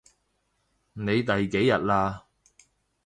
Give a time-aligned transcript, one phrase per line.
[0.93, 2.21] 你第幾日喇？